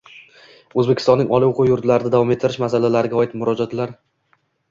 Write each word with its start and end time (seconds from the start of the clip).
O‘zbekistonning 0.83 1.33
oliy 1.39 1.49
o‘quv 1.49 1.69
yurtlarida 1.71 2.13
davom 2.17 2.33
ettirish 2.35 2.59
masalalariga 2.65 3.21
oid 3.23 3.37
murojaatlar 3.43 3.93